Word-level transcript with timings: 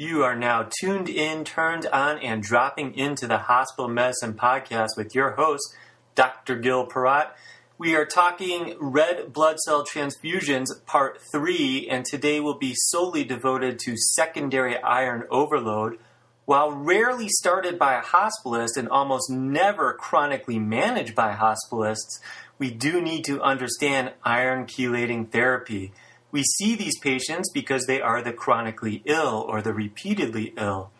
You 0.00 0.24
are 0.24 0.34
now 0.34 0.66
tuned 0.80 1.10
in, 1.10 1.44
turned 1.44 1.84
on, 1.84 2.16
and 2.20 2.42
dropping 2.42 2.94
into 2.94 3.26
the 3.26 3.36
Hospital 3.36 3.86
Medicine 3.86 4.32
Podcast 4.32 4.96
with 4.96 5.14
your 5.14 5.32
host, 5.32 5.74
Dr. 6.14 6.56
Gil 6.56 6.86
Perrott. 6.86 7.32
We 7.76 7.94
are 7.94 8.06
talking 8.06 8.76
red 8.80 9.30
blood 9.34 9.58
cell 9.58 9.84
transfusions, 9.84 10.68
part 10.86 11.20
three, 11.30 11.86
and 11.86 12.06
today 12.06 12.40
will 12.40 12.56
be 12.56 12.72
solely 12.74 13.24
devoted 13.24 13.78
to 13.80 13.98
secondary 13.98 14.78
iron 14.78 15.24
overload. 15.28 15.98
While 16.46 16.70
rarely 16.70 17.28
started 17.28 17.78
by 17.78 17.98
a 17.98 18.02
hospitalist 18.02 18.78
and 18.78 18.88
almost 18.88 19.28
never 19.28 19.92
chronically 19.92 20.58
managed 20.58 21.14
by 21.14 21.34
hospitalists, 21.34 22.20
we 22.58 22.70
do 22.70 23.02
need 23.02 23.26
to 23.26 23.42
understand 23.42 24.14
iron 24.24 24.64
chelating 24.64 25.30
therapy. 25.30 25.92
We 26.32 26.42
see 26.42 26.76
these 26.76 26.98
patients 26.98 27.50
because 27.52 27.86
they 27.86 28.00
are 28.00 28.22
the 28.22 28.32
chronically 28.32 29.02
ill 29.04 29.44
or 29.48 29.62
the 29.62 29.74
repeatedly 29.74 30.54
ill. 30.56 30.90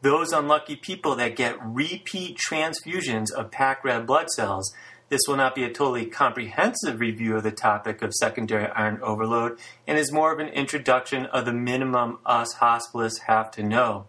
Those 0.00 0.32
unlucky 0.32 0.76
people 0.76 1.14
that 1.16 1.36
get 1.36 1.56
repeat 1.64 2.38
transfusions 2.38 3.30
of 3.30 3.52
packed 3.52 3.84
red 3.84 4.06
blood 4.06 4.30
cells 4.30 4.72
this 5.12 5.28
will 5.28 5.36
not 5.36 5.54
be 5.54 5.64
a 5.64 5.70
totally 5.70 6.06
comprehensive 6.06 6.98
review 6.98 7.36
of 7.36 7.42
the 7.42 7.50
topic 7.50 8.00
of 8.00 8.14
secondary 8.14 8.68
iron 8.68 8.98
overload 9.02 9.58
and 9.86 9.98
is 9.98 10.10
more 10.10 10.32
of 10.32 10.38
an 10.38 10.48
introduction 10.48 11.26
of 11.26 11.44
the 11.44 11.52
minimum 11.52 12.18
us 12.24 12.54
hospitalists 12.54 13.24
have 13.26 13.50
to 13.50 13.62
know. 13.62 14.06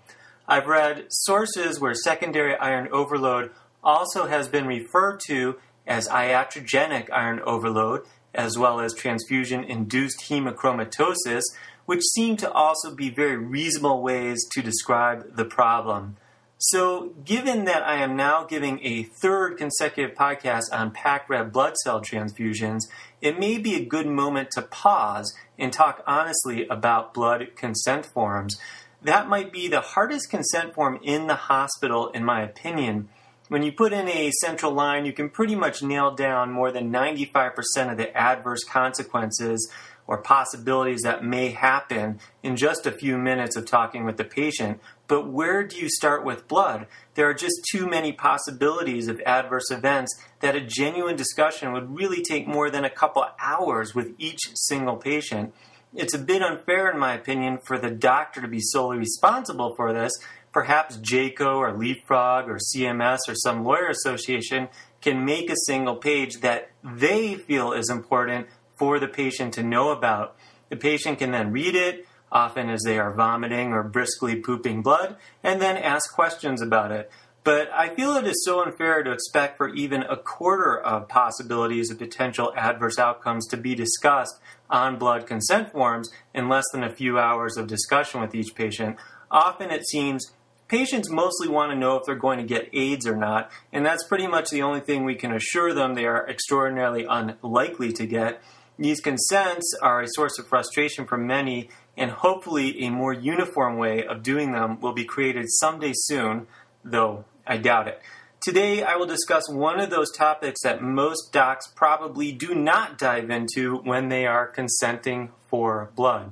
I've 0.48 0.67
read 0.67 1.08
sources 1.09 1.78
where 1.81 1.94
secondary 1.94 2.55
iron 2.55 2.88
overload 2.94 3.52
also 3.84 4.28
has 4.28 4.48
been 4.48 4.66
referred 4.66 5.20
to 5.28 5.58
as 5.86 6.08
iatrogenic 6.08 7.09
iron 7.12 7.42
overload, 7.42 8.05
as 8.34 8.58
well 8.58 8.80
as 8.80 8.94
transfusion 8.94 9.64
induced 9.64 10.30
hemochromatosis, 10.30 11.44
which 11.86 12.02
seem 12.02 12.38
to 12.38 12.52
also 12.52 12.94
be 12.94 13.09
very 13.09 13.38
reasonable 13.38 14.02
ways 14.02 14.40
to 14.52 14.62
describe 14.62 15.36
the 15.36 15.46
problem. 15.46 16.18
So, 16.58 17.09
given 17.26 17.66
that 17.66 17.84
I 17.84 17.95
am 17.95 18.16
now 18.16 18.45
giving 18.45 18.80
a 18.84 19.04
third 19.04 19.58
consecutive 19.58 20.16
podcast 20.16 20.72
on 20.72 20.92
packed 20.92 21.30
red 21.30 21.52
blood 21.52 21.76
cell 21.84 22.00
transfusions, 22.00 22.84
it 23.20 23.38
may 23.38 23.58
be 23.58 23.76
a 23.76 23.86
good 23.86 24.08
moment 24.08 24.52
to 24.52 24.61
pause 24.61 25.36
and 25.59 25.73
talk 25.73 26.02
honestly 26.08 26.66
about 26.70 27.14
blood 27.14 27.50
consent 27.58 28.06
forms. 28.06 28.58
That 29.02 29.28
might 29.28 29.52
be 29.52 29.67
the 29.67 29.81
hardest 29.81 30.30
consent 30.30 30.73
form 30.73 31.00
in 31.04 31.28
the 31.28 31.36
hospital, 31.36 32.08
in 32.11 32.23
my 32.23 32.42
opinion. 32.42 33.09
When 33.54 33.62
you 33.62 33.72
put 33.72 33.94
in 33.94 34.09
a 34.09 34.32
central 34.42 34.72
line, 34.72 35.06
you 35.06 35.14
can 35.14 35.30
pretty 35.30 35.54
much 35.54 35.84
nail 35.84 36.09
down 36.09 36.52
more 36.52 36.72
than 36.72 36.92
95% 36.92 37.54
of 37.92 37.98
the 37.98 38.12
adverse 38.18 38.64
consequences 38.64 39.72
or 40.08 40.23
possibilities 40.23 41.04
that 41.04 41.23
may 41.23 41.50
happen 41.50 42.20
in 42.42 42.56
just 42.56 42.88
a 42.88 42.92
few 42.92 43.16
minutes 43.16 43.56
of 43.56 43.68
talking 43.68 44.06
with 44.06 44.18
the 44.18 44.23
patient. 44.23 44.80
But 45.06 45.28
where 45.28 45.64
do 45.64 45.78
you 45.78 45.88
start 45.88 46.26
with 46.26 46.48
blood? 46.48 46.88
There 47.14 47.30
are 47.30 47.34
just 47.36 47.62
too 47.72 47.86
many 47.86 48.12
possibilities 48.12 49.08
of 49.08 49.22
adverse 49.23 49.70
events 49.70 50.20
that 50.40 50.56
a 50.56 50.60
genuine 50.60 51.16
discussion 51.16 51.73
would 51.73 51.95
really 51.95 52.23
take 52.23 52.48
more 52.48 52.72
than 52.72 52.86
a 52.86 52.90
couple 52.90 53.23
hours 53.40 53.94
with 53.94 54.16
each 54.17 54.50
single 54.56 54.95
patient. 54.95 55.54
It's 55.94 56.16
a 56.16 56.17
bit 56.17 56.42
unfair, 56.42 56.90
in 56.90 56.98
my 56.98 57.14
opinion, 57.14 57.60
for 57.67 57.78
the 57.78 57.92
doctor 57.92 58.42
to 58.42 58.48
be 58.48 58.62
solely 58.62 58.98
responsible 58.98 59.76
for 59.76 59.94
this. 59.94 60.12
Perhaps 60.54 60.98
JCAHO 60.98 61.58
or 61.58 61.73
Leapfrog 61.73 62.48
or 62.48 62.59
CMS 62.59 63.20
or 63.28 63.34
some 63.36 63.64
lawyer 63.64 63.88
association 63.88 64.70
can 65.02 65.26
make 65.26 65.50
a 65.50 65.56
single 65.66 65.95
page 65.95 66.42
that 66.42 66.70
they 66.84 67.36
feel 67.36 67.73
is 67.73 67.90
important 67.90 68.48
for 68.78 69.00
the 69.00 69.08
patient 69.08 69.54
to 69.56 69.64
know 69.64 69.90
about. 69.90 70.36
The 70.70 70.78
patient 70.78 71.20
can 71.20 71.32
then 71.32 71.52
read 71.52 71.76
it, 71.76 72.08
often 72.32 72.70
as 72.70 72.84
they 72.84 73.00
are 73.00 73.14
vomiting 73.14 73.73
or 73.73 73.84
briskly 73.84 74.36
pooping 74.36 74.82
blood, 74.82 75.18
and 75.44 75.62
then 75.62 75.76
ask 75.76 76.14
questions 76.14 76.62
about 76.62 76.92
it. 76.92 77.12
But 77.44 77.70
I 77.73 77.94
feel 77.94 78.16
it 78.16 78.26
is 78.26 78.45
so 78.45 78.64
unfair 78.64 79.04
to 79.04 79.12
expect 79.12 79.58
for 79.58 79.67
even 79.70 80.04
a 80.04 80.16
quarter 80.16 80.80
of 80.80 81.10
possibilities 81.10 81.92
of 81.92 82.00
potential 82.00 82.54
adverse 82.56 82.98
outcomes 82.98 83.48
to 83.48 83.58
be 83.58 83.76
discussed 83.76 84.39
on 84.70 84.98
blood 84.98 85.27
consent 85.27 85.72
forms 85.72 86.10
in 86.33 86.48
less 86.48 86.64
than 86.72 86.83
a 86.83 86.94
few 86.94 87.20
hours 87.20 87.58
of 87.58 87.67
discussion 87.67 88.22
with 88.22 88.33
each 88.33 88.56
patient. 88.56 88.98
Often 89.30 89.72
it 89.72 89.86
seems 89.88 90.32
patients 90.73 91.08
mostly 91.08 91.48
want 91.48 91.72
to 91.72 91.78
know 91.78 91.98
if 91.98 92.04
they're 92.04 92.16
going 92.16 92.39
to 92.39 92.44
get 92.44 92.67
AIDS 92.73 93.06
or 93.06 93.16
not, 93.16 93.52
and 93.72 93.86
that's 93.86 94.08
pretty 94.08 94.26
much 94.26 94.50
the 94.50 94.64
only 94.64 94.80
thing 94.80 95.04
we 95.04 95.14
can 95.14 95.32
assure 95.32 95.72
them 95.72 95.94
they 95.94 96.04
are 96.04 96.28
extraordinarily 96.28 97.06
unlikely 97.08 97.94
to 97.94 98.08
get. 98.08 98.42
These 98.80 99.00
consents 99.00 99.72
are 99.83 100.02
a 100.02 100.08
source 100.08 100.39
of 100.39 100.48
frustration 100.48 101.06
for 101.06 101.16
many, 101.16 101.70
and 101.95 102.10
hopefully, 102.10 102.83
a 102.83 102.89
more 102.89 103.14
uniform 103.14 103.78
way 103.78 104.04
of 104.04 104.23
doing 104.23 104.52
them 104.52 104.82
will 104.82 104.94
be 104.94 105.06
created 105.06 105.45
someday 105.48 105.92
soon, 105.94 106.48
though 106.83 107.26
I 107.45 107.58
doubt 107.58 107.88
it. 107.88 108.02
Today, 108.42 108.82
I 108.82 108.95
will 108.95 109.06
discuss 109.06 109.48
one 109.48 109.80
of 109.80 109.92
those 109.92 110.12
topics 110.12 110.64
that 110.64 110.82
most 110.82 111.32
docs 111.32 111.67
probably 111.67 112.32
do 112.32 112.56
not 112.56 112.98
dive 112.98 113.30
into 113.30 113.76
when 113.83 114.10
they 114.10 114.26
are 114.26 114.48
consenting 114.48 115.33
for 115.48 115.92
blood. 115.95 116.32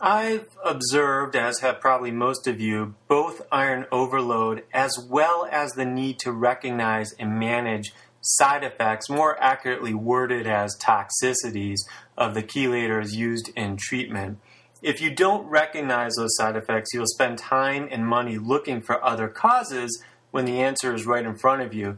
I've 0.00 0.56
observed, 0.64 1.34
as 1.34 1.58
have 1.58 1.80
probably 1.80 2.12
most 2.12 2.46
of 2.46 2.60
you, 2.60 2.94
both 3.08 3.42
iron 3.50 3.86
overload 3.90 4.62
as 4.72 4.96
well 5.10 5.48
as 5.50 5.72
the 5.72 5.84
need 5.84 6.20
to 6.20 6.30
recognize 6.30 7.12
and 7.18 7.38
manage 7.38 7.92
side 8.20 8.62
effects, 8.62 9.10
more 9.10 9.40
accurately 9.42 9.94
worded 9.94 10.46
as 10.46 10.78
toxicities, 10.78 11.78
of 12.16 12.34
the 12.34 12.44
chelators 12.44 13.12
used 13.12 13.50
in 13.56 13.76
treatment. 13.76 14.38
If 14.82 15.00
you 15.00 15.12
don't 15.12 15.48
recognize 15.48 16.14
those 16.14 16.36
side 16.36 16.54
effects, 16.54 16.90
you'll 16.94 17.06
spend 17.06 17.38
time 17.38 17.88
and 17.90 18.06
money 18.06 18.38
looking 18.38 18.80
for 18.80 19.04
other 19.04 19.26
causes 19.26 20.00
when 20.30 20.44
the 20.44 20.60
answer 20.60 20.94
is 20.94 21.06
right 21.06 21.24
in 21.24 21.36
front 21.36 21.62
of 21.62 21.74
you. 21.74 21.96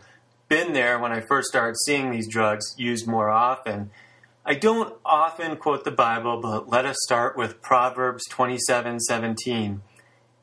Been 0.49 0.73
there 0.73 0.99
when 0.99 1.13
I 1.13 1.21
first 1.21 1.49
started 1.49 1.77
seeing 1.85 2.11
these 2.11 2.29
drugs 2.29 2.75
used 2.79 3.07
more 3.07 3.29
often. 3.29 3.91
I 4.45 4.55
don't 4.55 4.95
often 5.05 5.57
quote 5.57 5.85
the 5.85 5.91
Bible, 5.91 6.41
but 6.41 6.69
let 6.69 6.87
us 6.87 6.97
start 7.03 7.37
with 7.37 7.61
Proverbs 7.61 8.27
27:17. 8.31 9.83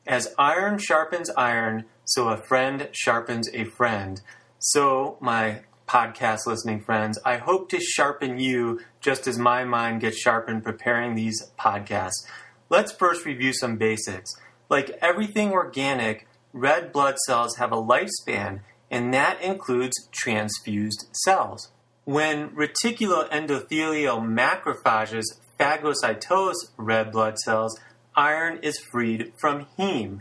As 0.06 0.32
iron 0.38 0.78
sharpens 0.78 1.30
iron, 1.30 1.84
so 2.04 2.28
a 2.28 2.36
friend 2.36 2.88
sharpens 2.92 3.48
a 3.52 3.64
friend. 3.64 4.20
So, 4.60 5.18
my 5.20 5.62
podcast 5.88 6.46
listening 6.46 6.80
friends. 6.80 7.18
I 7.24 7.38
hope 7.38 7.68
to 7.70 7.80
sharpen 7.80 8.38
you 8.38 8.80
just 9.00 9.26
as 9.26 9.36
my 9.36 9.64
mind 9.64 10.02
gets 10.02 10.18
sharpened 10.18 10.62
preparing 10.62 11.14
these 11.14 11.50
podcasts. 11.58 12.24
Let's 12.68 12.92
first 12.92 13.24
review 13.24 13.52
some 13.52 13.76
basics. 13.76 14.30
Like 14.68 14.96
everything 15.00 15.50
organic, 15.50 16.28
red 16.52 16.92
blood 16.92 17.16
cells 17.26 17.56
have 17.56 17.72
a 17.72 17.82
lifespan, 17.82 18.60
and 18.90 19.12
that 19.12 19.42
includes 19.42 20.08
transfused 20.12 21.06
cells. 21.12 21.72
When 22.08 22.52
reticuloendothelial 22.56 24.22
macrophages 24.24 25.24
phagocytose 25.60 26.54
red 26.78 27.12
blood 27.12 27.38
cells, 27.38 27.78
iron 28.16 28.60
is 28.62 28.78
freed 28.78 29.34
from 29.38 29.66
heme. 29.78 30.20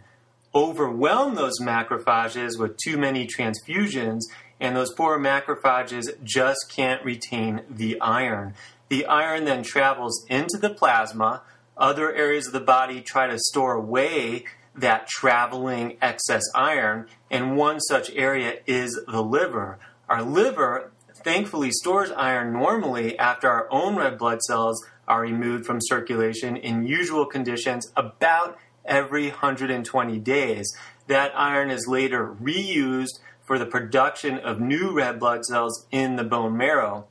Overwhelm 0.54 1.36
those 1.36 1.62
macrophages 1.62 2.60
with 2.60 2.76
too 2.84 2.98
many 2.98 3.26
transfusions, 3.26 4.24
and 4.60 4.76
those 4.76 4.94
poor 4.96 5.18
macrophages 5.18 6.22
just 6.26 6.70
can't 6.70 7.06
retain 7.06 7.62
the 7.70 7.98
iron. 8.02 8.54
The 8.90 9.06
iron 9.06 9.46
then 9.46 9.64
travels 9.64 10.26
into 10.28 10.58
the 10.58 10.72
plasma. 10.72 11.44
Other 11.78 12.14
areas 12.14 12.48
of 12.48 12.54
the 12.54 12.60
body 12.60 13.00
try 13.00 13.28
to 13.28 13.40
store 13.40 13.76
away 13.76 14.44
that 14.76 15.08
traveling 15.08 15.96
excess 16.02 16.44
iron, 16.54 17.08
and 17.32 17.56
one 17.56 17.80
such 17.80 18.10
area 18.10 18.56
is 18.66 19.00
the 19.08 19.24
liver. 19.24 19.80
Our 20.10 20.22
liver 20.22 20.92
thankfully 21.24 21.72
stores 21.72 22.12
iron 22.12 22.54
normally 22.54 23.18
after 23.18 23.50
our 23.50 23.68
own 23.72 23.96
red 23.96 24.18
blood 24.18 24.42
cells 24.42 24.86
are 25.08 25.22
removed 25.22 25.66
from 25.66 25.80
circulation 25.82 26.58
in 26.58 26.88
usual 26.88 27.26
conditions 27.26 27.92
about 27.96 28.58
every 28.86 29.30
120 29.30 30.20
days. 30.20 30.76
That 31.08 31.32
iron 31.36 31.70
is 31.70 31.88
later 31.88 32.36
reused 32.42 33.20
for 33.46 33.58
the 33.58 33.66
production 33.66 34.38
of 34.40 34.60
new 34.60 34.92
red 34.92 35.20
blood 35.20 35.46
cells 35.46 35.88
in 35.92 36.18
the 36.18 36.24
bone 36.24 36.58
marrow. 36.58 37.08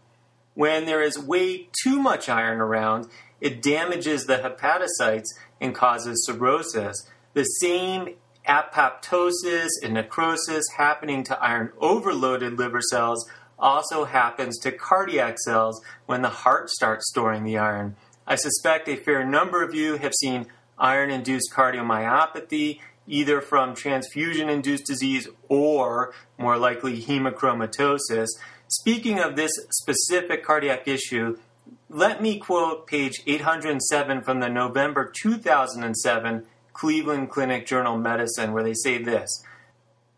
When 0.55 0.87
there 0.87 1.03
is 1.03 1.19
way 1.19 1.69
too 1.83 2.01
much 2.01 2.29
iron 2.29 2.61
around, 2.61 3.09
it 3.41 3.63
damages 3.63 4.27
the 4.27 4.39
hepatocytes 4.39 5.29
and 5.61 5.75
causes 5.75 6.25
cirrhosis. 6.27 7.07
The 7.35 7.45
same 7.45 8.17
apoptosis 8.47 9.69
and 9.83 9.95
necrosis 9.95 10.67
happening 10.77 11.25
to 11.25 11.39
iron 11.43 11.73
overloaded 11.79 12.59
liver 12.59 12.81
cells 12.81 13.29
also 13.59 14.05
happens 14.05 14.59
to 14.59 14.73
cardiac 14.73 15.39
cells 15.39 15.81
when 16.07 16.23
the 16.23 16.29
heart 16.29 16.71
starts 16.71 17.09
storing 17.09 17.45
the 17.45 17.59
iron. 17.59 17.97
I 18.27 18.37
suspect 18.37 18.89
a 18.89 18.97
fair 18.97 19.25
number 19.25 19.63
of 19.63 19.75
you 19.75 19.97
have 19.97 20.13
seen 20.15 20.47
iron 20.79 21.11
induced 21.11 21.53
cardiomyopathy 21.53 22.81
either 23.07 23.41
from 23.41 23.75
transfusion 23.75 24.49
induced 24.49 24.87
disease 24.87 25.29
or, 25.49 26.13
more 26.39 26.57
likely, 26.59 27.01
hemochromatosis. 27.01 28.29
Speaking 28.69 29.21
of 29.21 29.37
this 29.37 29.53
specific 29.71 30.45
cardiac 30.45 30.89
issue, 30.89 31.39
let 31.89 32.21
me 32.21 32.39
quote 32.39 32.87
page 32.87 33.23
807 33.27 34.23
from 34.23 34.41
the 34.41 34.49
November 34.49 35.13
2007 35.23 36.45
Cleveland 36.73 37.31
Clinic 37.31 37.67
Journal 37.67 37.95
of 37.95 38.03
Medicine, 38.03 38.53
where 38.53 38.65
they 38.65 38.75
say 38.75 39.03
this 39.03 39.31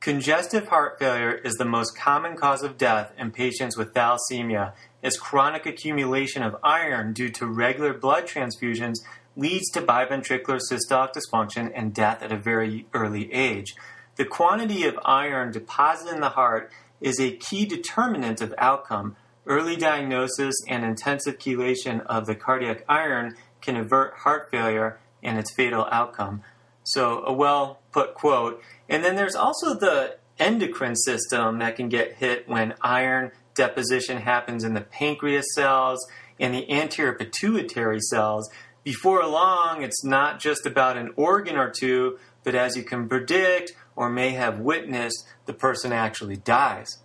Congestive 0.00 0.68
heart 0.68 1.00
failure 1.00 1.32
is 1.32 1.54
the 1.54 1.64
most 1.64 1.96
common 1.98 2.36
cause 2.36 2.62
of 2.62 2.78
death 2.78 3.12
in 3.18 3.32
patients 3.32 3.76
with 3.76 3.94
thalassemia, 3.94 4.72
as 5.02 5.16
chronic 5.16 5.66
accumulation 5.66 6.40
of 6.40 6.54
iron 6.62 7.12
due 7.12 7.28
to 7.30 7.46
regular 7.46 7.92
blood 7.92 8.24
transfusions 8.24 8.98
leads 9.34 9.68
to 9.70 9.82
biventricular 9.82 10.60
systolic 10.60 11.12
dysfunction 11.14 11.72
and 11.74 11.94
death 11.94 12.22
at 12.22 12.30
a 12.30 12.38
very 12.38 12.86
early 12.94 13.32
age. 13.32 13.74
The 14.14 14.24
quantity 14.24 14.84
of 14.84 15.00
iron 15.04 15.50
deposited 15.50 16.14
in 16.14 16.20
the 16.20 16.30
heart 16.30 16.70
is 17.00 17.18
a 17.18 17.36
key 17.36 17.66
determinant 17.66 18.40
of 18.40 18.54
outcome. 18.56 19.16
Early 19.46 19.74
diagnosis 19.74 20.54
and 20.68 20.84
intensive 20.84 21.38
chelation 21.38 22.06
of 22.06 22.26
the 22.26 22.36
cardiac 22.36 22.84
iron 22.88 23.36
can 23.60 23.74
avert 23.74 24.14
heart 24.18 24.48
failure 24.52 25.00
and 25.24 25.38
its 25.38 25.52
fatal 25.52 25.88
outcome. 25.90 26.44
So, 26.88 27.22
a 27.24 27.32
well 27.32 27.80
put 27.92 28.14
quote. 28.14 28.62
And 28.88 29.04
then 29.04 29.16
there's 29.16 29.34
also 29.34 29.74
the 29.74 30.16
endocrine 30.38 30.96
system 30.96 31.58
that 31.58 31.76
can 31.76 31.88
get 31.88 32.14
hit 32.14 32.48
when 32.48 32.74
iron 32.80 33.32
deposition 33.54 34.18
happens 34.18 34.64
in 34.64 34.74
the 34.74 34.80
pancreas 34.80 35.46
cells 35.54 36.06
and 36.38 36.54
the 36.54 36.70
anterior 36.70 37.12
pituitary 37.12 38.00
cells. 38.00 38.48
Before 38.84 39.26
long, 39.26 39.82
it's 39.82 40.04
not 40.04 40.40
just 40.40 40.64
about 40.64 40.96
an 40.96 41.12
organ 41.16 41.56
or 41.56 41.70
two, 41.70 42.18
but 42.44 42.54
as 42.54 42.76
you 42.76 42.82
can 42.82 43.08
predict 43.08 43.72
or 43.96 44.08
may 44.08 44.30
have 44.30 44.60
witnessed, 44.60 45.26
the 45.46 45.52
person 45.52 45.92
actually 45.92 46.36
dies. 46.36 46.98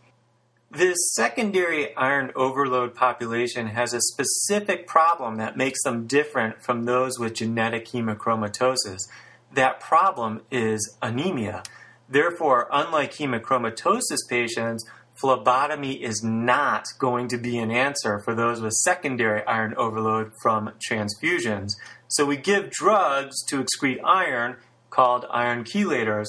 This 0.71 0.97
secondary 1.13 1.95
iron 1.95 2.31
overload 2.35 2.95
population 2.95 3.67
has 3.67 3.93
a 3.93 4.01
specific 4.01 4.87
problem 4.87 5.35
that 5.37 5.57
makes 5.57 5.83
them 5.83 6.07
different 6.07 6.63
from 6.63 6.85
those 6.85 7.19
with 7.19 7.35
genetic 7.35 7.87
hemochromatosis. 7.89 9.01
That 9.53 9.79
problem 9.79 10.41
is 10.51 10.97
anemia. 11.01 11.63
Therefore, 12.09 12.67
unlike 12.71 13.13
hemochromatosis 13.13 14.27
patients, 14.29 14.85
phlebotomy 15.15 16.03
is 16.03 16.23
not 16.23 16.85
going 16.99 17.27
to 17.29 17.37
be 17.37 17.57
an 17.57 17.71
answer 17.71 18.19
for 18.19 18.35
those 18.35 18.61
with 18.61 18.73
secondary 18.73 19.45
iron 19.45 19.73
overload 19.77 20.31
from 20.41 20.71
transfusions. 20.89 21.69
So 22.07 22.25
we 22.25 22.37
give 22.37 22.71
drugs 22.71 23.35
to 23.49 23.63
excrete 23.63 24.03
iron 24.03 24.57
called 24.89 25.25
iron 25.29 25.63
chelators 25.63 26.27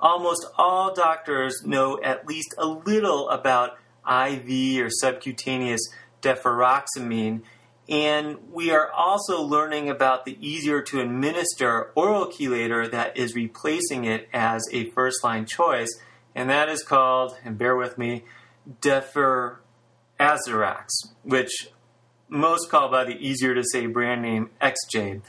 almost 0.00 0.46
all 0.56 0.94
doctors 0.94 1.62
know 1.64 2.00
at 2.02 2.26
least 2.26 2.54
a 2.58 2.66
little 2.66 3.28
about 3.28 3.78
IV 4.06 4.84
or 4.84 4.90
subcutaneous 4.90 5.80
deferoxamine. 6.22 7.42
And 7.90 8.52
we 8.52 8.70
are 8.70 8.88
also 8.92 9.42
learning 9.42 9.90
about 9.90 10.24
the 10.24 10.38
easier 10.40 10.80
to 10.82 11.00
administer 11.00 11.90
oral 11.96 12.26
chelator 12.28 12.88
that 12.88 13.16
is 13.16 13.34
replacing 13.34 14.04
it 14.04 14.28
as 14.32 14.62
a 14.72 14.90
first 14.90 15.24
line 15.24 15.44
choice. 15.44 15.90
And 16.34 16.48
that 16.48 16.68
is 16.68 16.84
called, 16.84 17.36
and 17.44 17.58
bear 17.58 17.74
with 17.74 17.98
me, 17.98 18.24
Defer 18.80 19.58
which 21.24 21.68
most 22.28 22.70
call 22.70 22.90
by 22.90 23.04
the 23.04 23.16
easier 23.16 23.54
to 23.54 23.64
say 23.72 23.86
brand 23.86 24.22
name 24.22 24.50
Exjade. 24.60 25.22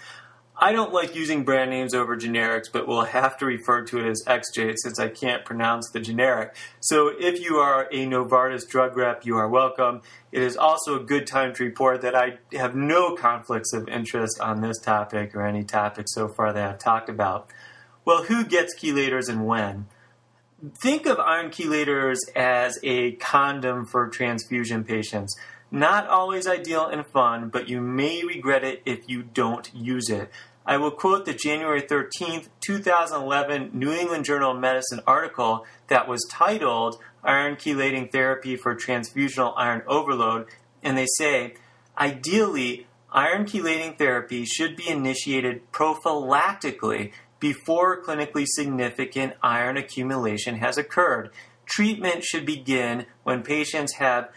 I 0.64 0.74
don't 0.74 0.94
like 0.94 1.16
using 1.16 1.44
brand 1.44 1.72
names 1.72 1.96
over 1.96 2.16
generics, 2.16 2.72
but 2.72 2.88
we'll 2.88 3.06
have 3.06 3.36
to 3.40 3.48
refer 3.48 3.84
to 3.86 3.98
it 3.98 4.06
as 4.06 4.24
Exjade 4.28 4.76
since 4.78 5.00
I 5.00 5.08
can't 5.08 5.44
pronounce 5.44 5.90
the 5.90 6.00
generic. 6.00 6.56
So 6.80 7.12
if 7.20 7.42
you 7.42 7.56
are 7.56 7.88
a 7.92 8.06
Novartis 8.06 8.70
drug 8.70 8.96
rep, 8.96 9.26
you 9.26 9.38
are 9.38 9.50
welcome. 9.50 10.04
It 10.32 10.44
is 10.44 10.56
also 10.56 11.00
a 11.00 11.04
good 11.04 11.26
time 11.26 11.56
to 11.56 11.64
report 11.64 12.04
that 12.04 12.14
I 12.14 12.38
have 12.52 12.76
no 12.76 13.16
conflicts 13.16 13.74
of 13.74 13.90
interest 13.90 14.40
on 14.40 14.62
this 14.62 14.78
topic 14.78 15.34
or 15.34 15.42
any 15.42 15.64
topic 15.64 16.06
so 16.10 16.28
far 16.28 16.54
that 16.54 16.70
I've 16.70 16.78
talked 16.78 17.10
about. 17.10 17.48
Well, 18.06 18.26
who 18.26 18.46
gets 18.46 18.80
chelators 18.80 19.30
and 19.30 19.48
when? 19.48 19.88
Think 20.80 21.08
of 21.08 21.18
iron 21.18 21.50
chelators 21.50 22.20
as 22.36 22.78
a 22.84 23.14
condom 23.14 23.88
for 23.88 24.08
transfusion 24.10 24.84
patients. 24.84 25.36
Not 25.72 26.08
always 26.08 26.48
ideal 26.48 26.86
and 26.86 27.08
fun, 27.08 27.50
but 27.50 27.70
you 27.70 27.80
may 27.80 28.24
regret 28.24 28.64
it 28.64 28.84
if 28.86 29.10
you 29.10 29.24
don't 29.24 29.74
use 29.74 30.10
it. 30.10 30.30
I 30.66 30.78
will 30.78 30.92
quote 30.92 31.26
the 31.26 31.34
January 31.34 31.82
13th, 31.82 32.50
2011 32.62 33.72
New 33.74 33.92
England 33.92 34.26
Journal 34.26 34.52
of 34.52 34.60
Medicine 34.60 35.02
article 35.08 35.66
that 35.88 36.08
was 36.08 36.26
titled 36.30 37.00
Iron 37.24 37.56
Chelating 37.56 38.12
Therapy 38.12 38.56
for 38.56 38.76
Transfusional 38.76 39.54
Iron 39.58 39.82
Overload, 39.88 40.48
and 40.84 40.98
they 40.98 41.08
say, 41.18 41.56
ideally, 41.98 42.88
iron 43.12 43.46
chelating 43.46 43.98
therapy 43.98 44.46
should 44.46 44.76
be 44.76 44.88
initiated 44.88 45.70
prophylactically 45.72 47.12
before 47.40 48.02
clinically 48.02 48.46
significant 48.48 49.34
iron 49.44 49.78
accumulation 49.78 50.58
has 50.58 50.78
occurred. 50.78 51.32
Treatment 51.66 52.24
should 52.24 52.46
begin 52.46 53.06
when 53.24 53.44
patients 53.44 53.96
have 53.96 54.30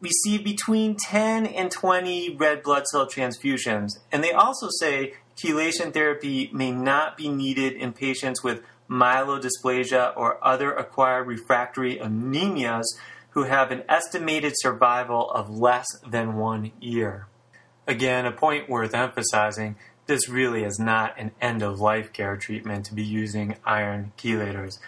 received 0.00 0.44
between 0.44 0.96
10 0.96 1.46
and 1.46 1.70
20 1.70 2.36
red 2.36 2.62
blood 2.62 2.86
cell 2.86 3.06
transfusions. 3.06 3.92
And 4.12 4.22
they 4.22 4.32
also 4.32 4.68
say 4.80 5.14
chelation 5.36 5.92
therapy 5.92 6.50
may 6.52 6.70
not 6.70 7.16
be 7.16 7.28
needed 7.28 7.72
in 7.74 7.92
patients 7.92 8.42
with 8.42 8.62
myelodysplasia 8.88 10.16
or 10.16 10.44
other 10.44 10.72
acquired 10.72 11.26
refractory 11.26 11.96
anemias 11.96 12.84
who 13.30 13.44
have 13.44 13.70
an 13.70 13.82
estimated 13.88 14.52
survival 14.56 15.30
of 15.30 15.50
less 15.50 15.86
than 16.06 16.36
one 16.36 16.70
year. 16.80 17.26
Again, 17.86 18.26
a 18.26 18.32
point 18.32 18.68
worth 18.68 18.94
emphasizing 18.94 19.76
this 20.06 20.28
really 20.28 20.64
is 20.64 20.78
not 20.78 21.18
an 21.18 21.32
end 21.40 21.62
of 21.62 21.80
life 21.80 22.12
care 22.12 22.36
treatment 22.36 22.86
to 22.86 22.94
be 22.94 23.02
using 23.02 23.56
iron 23.64 24.12
chelators. 24.18 24.78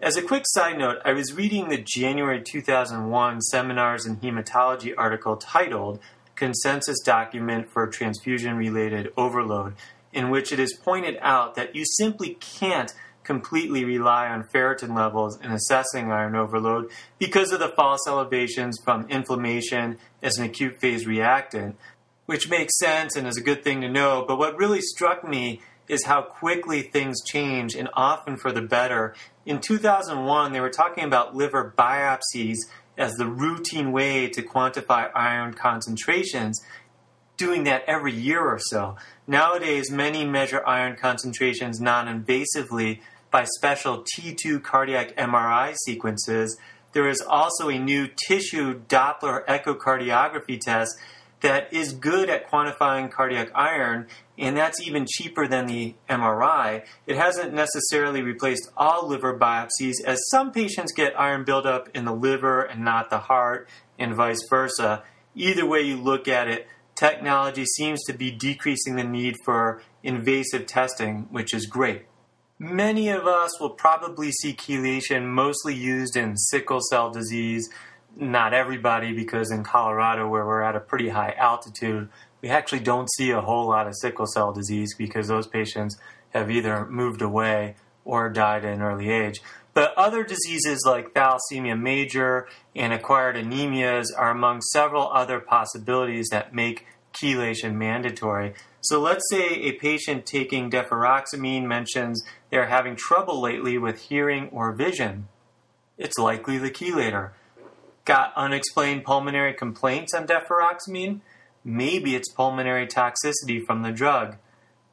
As 0.00 0.16
a 0.16 0.22
quick 0.22 0.44
side 0.46 0.78
note, 0.78 0.98
I 1.04 1.12
was 1.12 1.32
reading 1.32 1.68
the 1.68 1.82
January 1.82 2.42
2001 2.42 3.40
Seminars 3.40 4.04
in 4.04 4.18
Hematology 4.18 4.92
article 4.96 5.36
titled 5.36 5.98
Consensus 6.34 7.00
Document 7.00 7.70
for 7.70 7.86
Transfusion 7.86 8.56
Related 8.56 9.10
Overload 9.16 9.74
in 10.16 10.30
which 10.30 10.50
it 10.50 10.58
is 10.58 10.74
pointed 10.82 11.18
out 11.20 11.54
that 11.54 11.76
you 11.76 11.84
simply 11.84 12.38
can't 12.40 12.92
completely 13.22 13.84
rely 13.84 14.28
on 14.28 14.48
ferritin 14.54 14.96
levels 14.96 15.38
in 15.42 15.50
assessing 15.52 16.10
iron 16.10 16.34
overload 16.34 16.90
because 17.18 17.52
of 17.52 17.58
the 17.58 17.68
false 17.68 18.00
elevations 18.08 18.78
from 18.82 19.06
inflammation 19.10 19.98
as 20.22 20.38
an 20.38 20.44
acute 20.44 20.80
phase 20.80 21.06
reactant, 21.06 21.76
which 22.24 22.48
makes 22.48 22.78
sense 22.78 23.14
and 23.14 23.26
is 23.26 23.36
a 23.36 23.42
good 23.42 23.62
thing 23.62 23.82
to 23.82 23.88
know. 23.90 24.24
But 24.26 24.38
what 24.38 24.56
really 24.56 24.80
struck 24.80 25.22
me 25.28 25.60
is 25.86 26.04
how 26.04 26.22
quickly 26.22 26.82
things 26.82 27.22
change 27.24 27.74
and 27.74 27.88
often 27.92 28.36
for 28.38 28.52
the 28.52 28.62
better. 28.62 29.14
In 29.44 29.60
2001, 29.60 30.52
they 30.52 30.60
were 30.60 30.70
talking 30.70 31.04
about 31.04 31.36
liver 31.36 31.74
biopsies 31.76 32.56
as 32.96 33.12
the 33.14 33.26
routine 33.26 33.92
way 33.92 34.28
to 34.28 34.42
quantify 34.42 35.10
iron 35.14 35.52
concentrations, 35.52 36.64
doing 37.36 37.64
that 37.64 37.84
every 37.86 38.12
year 38.12 38.40
or 38.40 38.58
so. 38.58 38.96
Nowadays, 39.26 39.90
many 39.90 40.24
measure 40.24 40.66
iron 40.66 40.96
concentrations 40.96 41.80
non 41.80 42.06
invasively 42.06 43.00
by 43.30 43.44
special 43.44 44.04
T2 44.16 44.62
cardiac 44.62 45.16
MRI 45.16 45.74
sequences. 45.84 46.58
There 46.92 47.08
is 47.08 47.20
also 47.20 47.68
a 47.68 47.78
new 47.78 48.08
tissue 48.08 48.80
Doppler 48.88 49.44
echocardiography 49.46 50.58
test 50.60 50.96
that 51.40 51.72
is 51.72 51.92
good 51.92 52.30
at 52.30 52.50
quantifying 52.50 53.10
cardiac 53.10 53.50
iron, 53.54 54.06
and 54.38 54.56
that's 54.56 54.80
even 54.80 55.06
cheaper 55.06 55.46
than 55.46 55.66
the 55.66 55.94
MRI. 56.08 56.84
It 57.06 57.16
hasn't 57.16 57.52
necessarily 57.52 58.22
replaced 58.22 58.70
all 58.76 59.06
liver 59.06 59.38
biopsies, 59.38 60.02
as 60.04 60.18
some 60.30 60.50
patients 60.52 60.92
get 60.92 61.18
iron 61.18 61.44
buildup 61.44 61.88
in 61.94 62.04
the 62.04 62.14
liver 62.14 62.62
and 62.62 62.82
not 62.84 63.10
the 63.10 63.18
heart, 63.18 63.68
and 63.98 64.14
vice 64.14 64.42
versa. 64.48 65.02
Either 65.34 65.66
way 65.66 65.82
you 65.82 65.96
look 65.96 66.26
at 66.28 66.48
it, 66.48 66.66
technology 66.96 67.64
seems 67.64 68.02
to 68.04 68.12
be 68.12 68.30
decreasing 68.30 68.96
the 68.96 69.04
need 69.04 69.36
for 69.44 69.82
invasive 70.02 70.66
testing, 70.66 71.28
which 71.30 71.54
is 71.54 71.66
great. 71.66 72.06
Many 72.58 73.10
of 73.10 73.26
us 73.26 73.60
will 73.60 73.70
probably 73.70 74.32
see 74.32 74.54
chelation 74.54 75.26
mostly 75.26 75.74
used 75.74 76.16
in 76.16 76.36
sickle 76.36 76.80
cell 76.90 77.10
disease. 77.10 77.68
Not 78.16 78.54
everybody, 78.54 79.12
because 79.12 79.50
in 79.50 79.62
Colorado, 79.62 80.26
where 80.26 80.46
we're 80.46 80.62
at 80.62 80.74
a 80.74 80.80
pretty 80.80 81.10
high 81.10 81.34
altitude, 81.36 82.08
we 82.40 82.48
actually 82.48 82.80
don't 82.80 83.12
see 83.12 83.30
a 83.30 83.42
whole 83.42 83.68
lot 83.68 83.86
of 83.86 83.94
sickle 83.96 84.26
cell 84.26 84.52
disease 84.52 84.94
because 84.96 85.28
those 85.28 85.46
patients 85.46 85.98
have 86.30 86.50
either 86.50 86.86
moved 86.86 87.20
away 87.20 87.76
or 88.06 88.30
died 88.30 88.64
at 88.64 88.72
an 88.72 88.82
early 88.82 89.10
age. 89.10 89.42
But 89.76 89.92
other 89.94 90.24
diseases 90.24 90.84
like 90.86 91.12
thalassemia 91.12 91.78
major 91.78 92.48
and 92.74 92.94
acquired 92.94 93.36
anemias 93.36 94.06
are 94.16 94.30
among 94.30 94.62
several 94.62 95.12
other 95.12 95.38
possibilities 95.38 96.28
that 96.30 96.54
make 96.54 96.86
chelation 97.12 97.74
mandatory. 97.74 98.54
So 98.80 99.02
let's 99.02 99.28
say 99.30 99.44
a 99.44 99.72
patient 99.72 100.24
taking 100.24 100.70
deferoxamine 100.70 101.64
mentions 101.64 102.24
they're 102.48 102.68
having 102.68 102.96
trouble 102.96 103.38
lately 103.38 103.76
with 103.76 104.04
hearing 104.04 104.48
or 104.48 104.72
vision. 104.72 105.28
It's 105.98 106.16
likely 106.16 106.56
the 106.56 106.70
chelator. 106.70 107.32
Got 108.06 108.32
unexplained 108.34 109.04
pulmonary 109.04 109.52
complaints 109.52 110.14
on 110.14 110.26
deferoxamine? 110.26 111.20
Maybe 111.62 112.16
it's 112.16 112.32
pulmonary 112.32 112.86
toxicity 112.86 113.62
from 113.62 113.82
the 113.82 113.92
drug. 113.92 114.36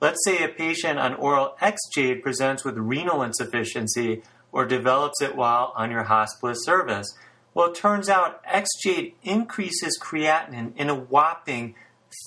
Let's 0.02 0.20
say 0.26 0.44
a 0.44 0.50
patient 0.50 1.00
on 1.00 1.14
oral 1.14 1.56
Exjade 1.62 2.22
presents 2.22 2.66
with 2.66 2.78
renal 2.78 3.24
insufficiency 3.24 4.24
or 4.54 4.66
develops 4.66 5.22
it 5.22 5.36
while 5.36 5.74
on 5.76 5.92
your 5.92 6.04
hospice 6.04 6.64
service. 6.64 7.14
Well, 7.54 7.72
it 7.72 7.76
turns 7.76 8.08
out 8.08 8.42
Exjade 8.46 9.16
increases 9.24 10.00
creatinine 10.02 10.78
in 10.78 10.90
a 10.90 10.96
whopping 10.96 11.76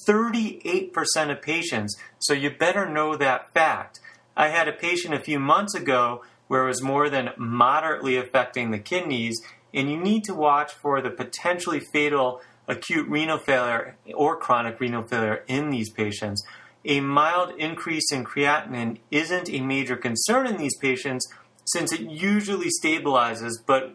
38% 0.07 0.93
of 1.31 1.41
patients, 1.41 1.97
so 2.19 2.35
you 2.35 2.51
better 2.51 2.89
know 2.89 3.17
that 3.17 3.53
fact. 3.55 4.01
I 4.37 4.49
had 4.49 4.69
a 4.69 4.73
patient 4.73 5.15
a 5.15 5.21
few 5.21 5.39
months 5.39 5.75
ago 5.75 6.23
where 6.49 6.65
it 6.65 6.69
was 6.69 6.83
more 6.83 7.09
than 7.09 7.31
moderately 7.37 8.17
affecting 8.17 8.71
the 8.71 8.79
kidneys, 8.79 9.41
and 9.73 9.91
you 9.91 9.97
need 9.97 10.25
to 10.25 10.35
watch 10.35 10.73
for 10.73 11.01
the 11.01 11.11
potentially 11.11 11.81
fatal 11.93 12.41
acute 12.69 13.09
renal 13.09 13.39
failure 13.39 13.97
or 14.15 14.37
chronic 14.37 14.81
renal 14.81 15.03
failure 15.03 15.45
in 15.47 15.71
these 15.71 15.91
patients. 15.91 16.45
A 16.85 17.01
mild 17.01 17.53
increase 17.59 18.13
in 18.13 18.25
creatinine 18.25 18.99
isn't 19.11 19.51
a 19.51 19.61
major 19.61 19.97
concern 19.97 20.47
in 20.47 20.57
these 20.57 20.77
patients 20.77 21.27
since 21.67 21.93
it 21.93 22.01
usually 22.01 22.69
stabilizes, 22.83 23.53
but 23.67 23.95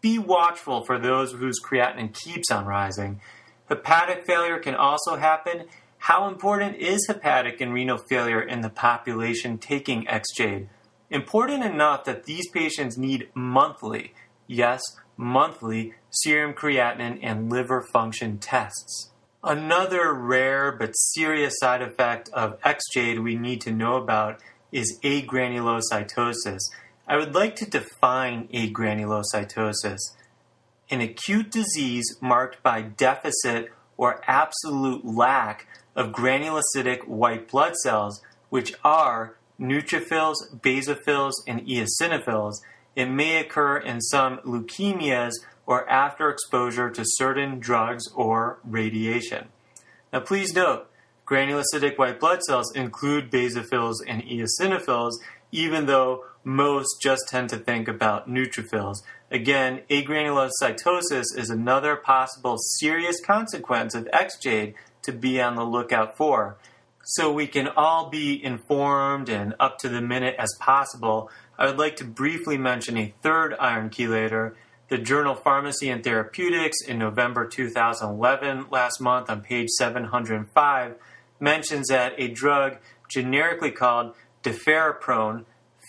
be 0.00 0.18
watchful 0.18 0.84
for 0.84 0.98
those 0.98 1.32
whose 1.32 1.60
creatinine 1.60 2.12
keeps 2.12 2.50
on 2.50 2.66
rising. 2.66 3.20
Hepatic 3.68 4.26
failure 4.26 4.58
can 4.58 4.74
also 4.74 5.16
happen. 5.16 5.64
How 5.98 6.28
important 6.28 6.76
is 6.76 7.06
hepatic 7.06 7.60
and 7.60 7.72
renal 7.72 7.96
failure 7.96 8.42
in 8.42 8.60
the 8.60 8.68
population 8.68 9.56
taking 9.56 10.04
Exjade? 10.04 10.68
Important 11.08 11.64
enough 11.64 12.04
that 12.04 12.24
these 12.24 12.48
patients 12.50 12.98
need 12.98 13.28
monthly, 13.34 14.12
yes, 14.46 14.82
monthly 15.16 15.94
serum 16.10 16.52
creatinine 16.52 17.20
and 17.22 17.50
liver 17.50 17.86
function 17.92 18.38
tests. 18.38 19.10
Another 19.42 20.12
rare 20.12 20.72
but 20.72 20.92
serious 20.92 21.54
side 21.58 21.82
effect 21.82 22.28
of 22.32 22.58
Exjade 22.60 23.22
we 23.22 23.34
need 23.36 23.60
to 23.62 23.72
know 23.72 23.96
about 23.96 24.40
is 24.72 24.98
agranulocytosis. 25.04 26.60
I 27.06 27.16
would 27.16 27.34
like 27.34 27.56
to 27.56 27.68
define 27.68 28.48
agranulocytosis 28.48 29.98
an 30.90 31.00
acute 31.00 31.50
disease 31.50 32.16
marked 32.20 32.62
by 32.62 32.82
deficit 32.82 33.70
or 33.96 34.20
absolute 34.26 35.04
lack 35.04 35.66
of 35.94 36.12
granulocytic 36.12 37.06
white 37.06 37.48
blood 37.48 37.74
cells, 37.76 38.22
which 38.48 38.74
are 38.84 39.36
neutrophils, 39.60 40.36
basophils, 40.60 41.32
and 41.46 41.66
eosinophils. 41.66 42.54
It 42.96 43.06
may 43.06 43.38
occur 43.38 43.78
in 43.78 44.00
some 44.00 44.38
leukemias 44.38 45.32
or 45.66 45.88
after 45.88 46.28
exposure 46.28 46.90
to 46.90 47.02
certain 47.04 47.58
drugs 47.58 48.04
or 48.14 48.58
radiation. 48.64 49.48
Now, 50.12 50.20
please 50.20 50.54
note, 50.54 50.90
granulocytic 51.26 51.98
white 51.98 52.20
blood 52.20 52.42
cells 52.42 52.74
include 52.74 53.30
basophils 53.30 53.96
and 54.06 54.22
eosinophils, 54.22 55.12
even 55.50 55.86
though 55.86 56.24
most 56.44 57.00
just 57.00 57.28
tend 57.28 57.48
to 57.48 57.56
think 57.56 57.88
about 57.88 58.28
neutrophils. 58.28 59.02
Again, 59.30 59.80
agranulocytosis 59.90 61.36
is 61.36 61.50
another 61.50 61.96
possible 61.96 62.56
serious 62.78 63.20
consequence 63.24 63.94
of 63.94 64.08
Exjade 64.12 64.74
to 65.02 65.12
be 65.12 65.40
on 65.40 65.56
the 65.56 65.64
lookout 65.64 66.16
for. 66.16 66.56
So 67.02 67.32
we 67.32 67.46
can 67.46 67.68
all 67.68 68.08
be 68.08 68.42
informed 68.42 69.28
and 69.28 69.54
up 69.58 69.78
to 69.78 69.88
the 69.88 70.00
minute 70.00 70.36
as 70.38 70.54
possible. 70.58 71.30
I 71.58 71.66
would 71.66 71.78
like 71.78 71.96
to 71.96 72.04
briefly 72.04 72.56
mention 72.56 72.96
a 72.96 73.14
third 73.22 73.54
iron 73.58 73.90
chelator. 73.90 74.54
The 74.88 74.98
journal 74.98 75.34
Pharmacy 75.34 75.88
and 75.90 76.04
Therapeutics 76.04 76.78
in 76.86 76.98
November 76.98 77.46
2011, 77.46 78.66
last 78.70 79.00
month 79.00 79.30
on 79.30 79.40
page 79.40 79.68
705, 79.70 80.94
mentions 81.40 81.88
that 81.88 82.12
a 82.18 82.28
drug 82.28 82.78
generically 83.08 83.70
called 83.70 84.14
deferiprone 84.42 85.44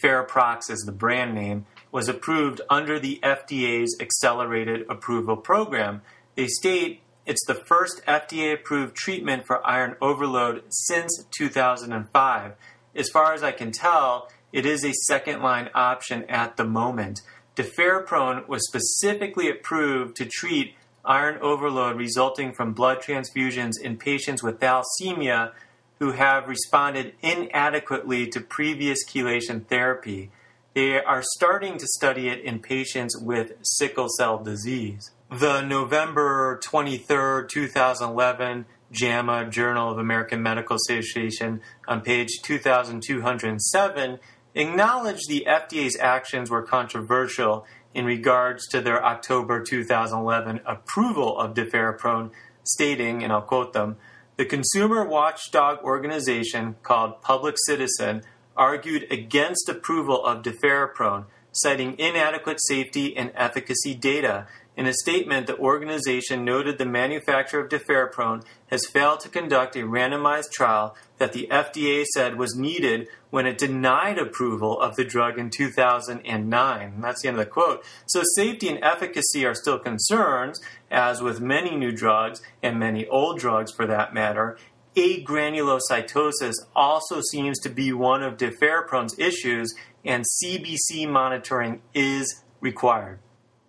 Ferriprox 0.06 0.70
as 0.70 0.82
the 0.82 0.92
brand 0.92 1.34
name, 1.34 1.66
was 1.92 2.08
approved 2.08 2.62
under 2.70 3.00
the 3.00 3.20
FDA's 3.24 3.98
Accelerated 4.00 4.86
Approval 4.88 5.36
Program. 5.36 6.02
They 6.36 6.48
state 6.48 7.02
it's 7.26 7.44
the 7.48 7.56
first 7.56 8.06
FDA 8.06 8.54
approved 8.54 8.96
treatment 8.96 9.48
for 9.48 9.66
iron 9.66 9.96
overload 10.00 10.62
since 10.70 11.26
2005. 11.36 12.52
As 12.96 13.10
far 13.10 13.34
as 13.34 13.42
I 13.42 13.52
can 13.52 13.72
tell, 13.72 14.30
it 14.54 14.64
is 14.64 14.86
a 14.86 14.94
second 14.94 15.42
line 15.42 15.72
option 15.74 16.24
at 16.26 16.56
the 16.56 16.66
moment. 16.66 17.22
Deferiprone 17.56 18.48
was 18.48 18.68
specifically 18.68 19.50
approved 19.50 20.18
to 20.18 20.26
treat 20.26 20.76
iron 21.04 21.40
overload 21.42 21.98
resulting 21.98 22.54
from 22.54 22.74
blood 22.74 23.02
transfusions 23.02 23.74
in 23.82 23.98
patients 23.98 24.44
with 24.44 24.60
thalassemia 24.60 25.54
who 26.00 26.12
have 26.12 26.48
responded 26.48 27.14
inadequately 27.22 28.28
to 28.28 28.42
previous 28.42 29.06
chelation 29.06 29.66
therapy. 29.68 30.32
They 30.74 31.02
are 31.02 31.24
starting 31.24 31.78
to 31.78 31.88
study 31.88 32.28
it 32.28 32.42
in 32.42 32.60
patients 32.60 33.18
with 33.18 33.54
sickle 33.62 34.08
cell 34.18 34.38
disease. 34.38 35.12
The 35.32 35.62
November 35.62 36.60
23, 36.64 37.48
2011 37.48 38.66
JAMA 38.92 39.50
Journal 39.50 39.92
of 39.92 39.98
American 39.98 40.42
Medical 40.44 40.76
Association 40.76 41.62
on 41.88 42.02
page 42.02 42.42
2207 42.44 44.20
acknowledged 44.54 45.28
the 45.28 45.46
FDA's 45.48 45.98
actions 46.00 46.50
were 46.50 46.62
controversial 46.62 47.66
in 47.94 48.06
regards 48.06 48.68
to 48.68 48.82
their 48.82 49.04
October 49.04 49.64
2011 49.64 50.62
approval 50.66 51.38
of 51.38 51.54
deferiprone, 51.54 52.32
stating, 52.64 53.24
and 53.24 53.32
I'll 53.32 53.42
quote 53.42 53.74
them, 53.74 53.98
the 54.38 54.46
consumer 54.46 55.06
watchdog 55.06 55.80
organization 55.84 56.76
called 56.84 57.22
Public 57.22 57.56
Citizen 57.66 58.22
argued 58.58 59.10
against 59.12 59.70
approval 59.70 60.26
of 60.26 60.44
deferiprone, 60.44 61.26
citing 61.56 61.98
inadequate 61.98 62.60
safety 62.62 63.16
and 63.18 63.32
efficacy 63.36 63.96
data 63.96 64.48
in 64.78 64.88
a 64.88 64.94
statement, 64.94 65.48
the 65.48 65.58
organization 65.58 66.44
noted 66.44 66.78
the 66.78 66.86
manufacturer 66.86 67.62
of 67.64 67.70
deferiprone 67.70 68.44
has 68.70 68.86
failed 68.86 69.22
to 69.22 69.30
conduct 69.30 69.78
a 69.78 69.80
randomized 69.80 70.52
trial 70.52 70.98
that 71.18 71.32
the 71.32 71.48
FDA 71.50 72.04
said 72.04 72.38
was 72.38 72.58
needed 72.58 73.08
when 73.30 73.46
it 73.46 73.58
denied 73.58 74.18
approval 74.18 74.80
of 74.82 74.98
the 74.98 75.06
drug 75.06 75.40
in 75.40 75.50
2009. 75.50 77.02
That's 77.02 77.22
the 77.22 77.28
end 77.30 77.40
of 77.40 77.46
the 77.46 77.50
quote. 77.50 77.86
So, 78.06 78.22
safety 78.36 78.68
and 78.68 78.84
efficacy 78.84 79.46
are 79.46 79.56
still 79.56 79.80
concerns, 79.80 80.60
as 80.92 81.22
with 81.22 81.40
many 81.40 81.78
new 81.78 81.94
drugs 81.94 82.42
and 82.62 82.78
many 82.78 83.08
old 83.08 83.40
drugs 83.40 83.72
for 83.72 83.88
that 83.88 84.14
matter. 84.14 84.58
Agranulocytosis 84.96 86.54
also 86.76 87.22
seems 87.22 87.60
to 87.60 87.70
be 87.70 87.92
one 87.92 88.24
of 88.24 88.38
deferiprone's 88.38 89.18
issues, 89.20 89.74
and 90.06 90.24
CBC 90.44 91.08
monitoring 91.08 91.82
is 91.94 92.44
required. 92.62 93.20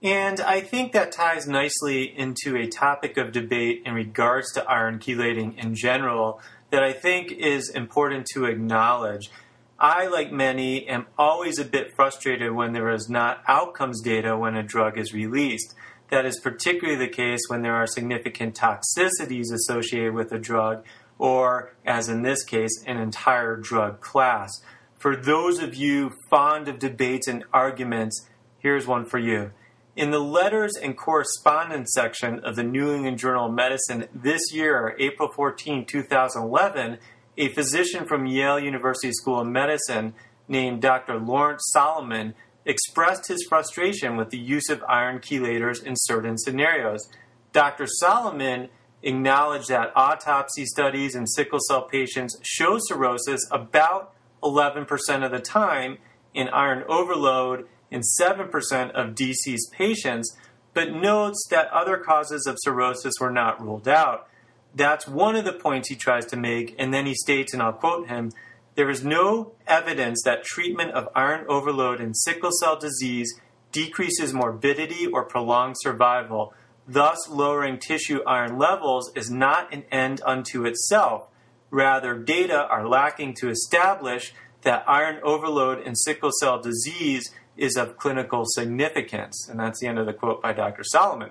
And 0.03 0.41
I 0.41 0.61
think 0.61 0.93
that 0.93 1.11
ties 1.11 1.49
nicely 1.49 2.05
into 2.05 2.57
a 2.57 2.69
topic 2.69 3.17
of 3.17 3.33
debate 3.33 3.83
in 3.85 3.95
regards 3.95 4.53
to 4.53 4.65
iron 4.65 4.99
chelating 4.99 5.59
in 5.59 5.75
general 5.75 6.41
that 6.71 6.85
I 6.85 6.93
think 6.93 7.33
is 7.33 7.71
important 7.71 8.27
to 8.35 8.45
acknowledge. 8.45 9.31
I, 9.79 10.07
like 10.07 10.33
many, 10.33 10.87
am 10.89 11.07
always 11.19 11.59
a 11.59 11.65
bit 11.65 11.95
frustrated 11.95 12.53
when 12.53 12.73
there 12.73 12.91
is 12.91 13.09
not 13.09 13.43
outcomes 13.49 14.01
data 14.01 14.37
when 14.37 14.57
a 14.57 14.63
drug 14.63 14.97
is 14.97 15.13
released. 15.13 15.75
That 16.11 16.25
is 16.25 16.39
particularly 16.41 16.99
the 16.99 17.13
case 17.13 17.41
when 17.49 17.63
there 17.63 17.75
are 17.75 17.87
significant 17.87 18.55
toxicities 18.55 19.53
associated 19.53 20.15
with 20.15 20.31
a 20.33 20.39
drug, 20.39 20.85
or, 21.19 21.75
as 21.85 22.09
in 22.09 22.23
this 22.23 22.45
case, 22.45 22.83
an 22.87 22.99
entire 22.99 23.57
drug 23.57 24.01
class. 24.01 24.51
For 24.99 25.17
those 25.17 25.61
of 25.61 25.75
you 25.75 26.13
fond 26.31 26.69
of 26.69 26.79
debates 26.79 27.29
and 27.29 27.45
arguments, 27.53 28.29
here's 28.59 28.87
one 28.87 29.05
for 29.05 29.19
you. 29.19 29.53
In 29.95 30.11
the 30.11 30.19
letters 30.19 30.77
and 30.77 30.97
correspondence 30.97 31.91
section 31.95 32.41
of 32.41 32.57
the 32.57 32.63
New 32.63 32.93
England 32.93 33.19
Journal 33.19 33.47
of 33.47 33.55
Medicine 33.55 34.09
this 34.15 34.53
year, 34.53 34.95
April 34.99 35.31
14, 35.35 35.87
2011, 35.87 36.99
a 37.39 37.49
physician 37.49 38.07
from 38.07 38.27
Yale 38.27 38.59
University 38.59 39.13
School 39.13 39.41
of 39.41 39.47
Medicine 39.47 40.15
named 40.49 40.83
Dr. 40.83 41.19
Lawrence 41.19 41.63
Solomon 41.73 42.35
expressed 42.67 43.29
his 43.29 43.47
frustration 43.49 44.17
with 44.17 44.31
the 44.31 44.39
use 44.39 44.69
of 44.69 44.83
iron 44.89 45.21
chelators 45.21 45.83
in 45.83 45.95
certain 45.97 46.37
scenarios. 46.37 47.09
Dr. 47.53 47.87
Solomon 47.87 48.69
acknowledged 49.07 49.69
that 49.69 49.93
autopsy 49.95 50.67
studies 50.67 51.15
in 51.15 51.27
sickle 51.27 51.61
cell 51.69 51.83
patients 51.83 52.37
show 52.43 52.79
cirrhosis 52.79 53.47
about 53.51 54.13
11% 54.43 55.25
of 55.25 55.31
the 55.31 55.41
time 55.41 55.99
in 56.35 56.49
iron 56.49 56.85
overload 56.89 57.67
in 57.91 58.03
7% 58.21 58.91
of 58.91 59.15
DC's 59.15 59.71
patients, 59.73 60.37
but 60.75 60.93
notes 60.93 61.47
that 61.51 61.69
other 61.69 61.97
causes 61.97 62.47
of 62.47 62.57
cirrhosis 62.59 63.15
were 63.21 63.31
not 63.31 63.63
ruled 63.63 63.89
out. 63.89 64.29
That's 64.75 65.09
one 65.09 65.37
of 65.37 65.45
the 65.45 65.53
points 65.53 65.89
he 65.89 65.97
tries 65.97 66.27
to 66.27 66.37
make, 66.37 66.75
and 66.79 66.93
then 66.93 67.07
he 67.07 67.15
states, 67.15 67.55
and 67.55 67.63
I'll 67.63 67.73
quote 67.73 68.09
him 68.09 68.33
there 68.75 68.91
is 68.91 69.03
no 69.03 69.53
evidence 69.67 70.21
that 70.25 70.45
treatment 70.45 70.91
of 70.91 71.09
iron 71.15 71.47
overload 71.49 71.99
in 71.99 72.13
sickle 72.13 72.51
cell 72.53 72.79
disease 72.79 73.41
decreases 73.73 74.35
morbidity 74.35 75.07
or 75.07 75.25
prolongs 75.25 75.79
survival. 75.81 76.53
Thus, 76.89 77.29
lowering 77.29 77.79
tissue 77.79 78.21
iron 78.27 78.59
levels 78.59 79.11
is 79.17 79.31
not 79.31 79.73
an 79.75 79.85
end 79.91 80.21
unto 80.25 80.65
itself. 80.65 81.29
Rather, 81.71 82.15
data 82.15 82.67
are 82.69 82.87
lacking 82.87 83.35
to 83.35 83.51
establish 83.51 84.33
that 84.63 84.85
iron 84.87 85.21
overload 85.23 85.85
in 85.87 85.97
sickle 85.97 86.31
cell 86.41 86.61
disease 86.61 87.33
is 87.57 87.77
of 87.77 87.97
clinical 87.97 88.45
significance. 88.47 89.49
And 89.49 89.59
that's 89.59 89.81
the 89.81 89.89
end 89.89 89.99
of 89.99 90.07
the 90.07 90.13
quote 90.13 90.43
by 90.43 90.53
Dr. 90.53 90.85
Solomon. 90.85 91.31